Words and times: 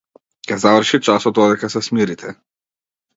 Ќе 0.53 0.55
заврши 0.61 0.99
часот 1.07 1.37
додека 1.39 1.69
се 1.73 1.83
смирите. 1.89 2.33